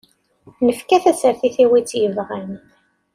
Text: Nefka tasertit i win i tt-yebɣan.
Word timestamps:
Nefka 0.65 0.97
tasertit 1.03 1.57
i 1.63 1.65
win 1.69 1.79
i 1.81 1.85
tt-yebɣan. 1.87 2.51